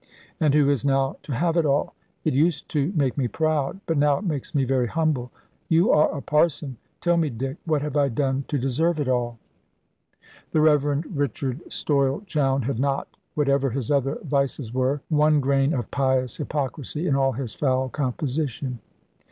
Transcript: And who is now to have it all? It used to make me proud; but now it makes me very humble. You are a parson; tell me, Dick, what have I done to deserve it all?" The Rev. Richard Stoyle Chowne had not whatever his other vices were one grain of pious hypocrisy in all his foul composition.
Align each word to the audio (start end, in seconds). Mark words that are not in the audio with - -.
And 0.39 0.55
who 0.55 0.67
is 0.67 0.83
now 0.83 1.17
to 1.21 1.31
have 1.31 1.57
it 1.57 1.63
all? 1.63 1.93
It 2.25 2.33
used 2.33 2.69
to 2.69 2.91
make 2.95 3.19
me 3.19 3.27
proud; 3.27 3.81
but 3.85 3.99
now 3.99 4.17
it 4.17 4.23
makes 4.23 4.55
me 4.55 4.63
very 4.63 4.87
humble. 4.87 5.29
You 5.69 5.91
are 5.91 6.09
a 6.17 6.23
parson; 6.23 6.77
tell 7.01 7.17
me, 7.17 7.29
Dick, 7.29 7.57
what 7.65 7.83
have 7.83 7.95
I 7.95 8.09
done 8.09 8.45
to 8.47 8.57
deserve 8.57 8.99
it 8.99 9.07
all?" 9.07 9.37
The 10.53 10.61
Rev. 10.61 11.05
Richard 11.15 11.59
Stoyle 11.69 12.25
Chowne 12.25 12.63
had 12.63 12.79
not 12.79 13.09
whatever 13.35 13.69
his 13.69 13.91
other 13.91 14.17
vices 14.23 14.73
were 14.73 15.01
one 15.09 15.39
grain 15.39 15.71
of 15.71 15.91
pious 15.91 16.37
hypocrisy 16.37 17.05
in 17.05 17.15
all 17.15 17.33
his 17.33 17.53
foul 17.53 17.87
composition. 17.87 18.79